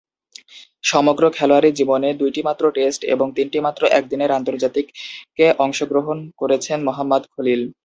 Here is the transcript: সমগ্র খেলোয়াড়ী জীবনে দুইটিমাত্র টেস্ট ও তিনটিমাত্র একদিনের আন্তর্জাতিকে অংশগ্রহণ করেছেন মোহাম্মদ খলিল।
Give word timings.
সমগ্র 0.83 1.23
খেলোয়াড়ী 1.37 1.69
জীবনে 1.79 2.09
দুইটিমাত্র 2.21 2.63
টেস্ট 2.75 3.01
ও 3.13 3.35
তিনটিমাত্র 3.37 3.81
একদিনের 3.99 4.31
আন্তর্জাতিকে 4.37 5.45
অংশগ্রহণ 5.65 6.17
করেছেন 6.41 6.77
মোহাম্মদ 6.87 7.23
খলিল। 7.33 7.61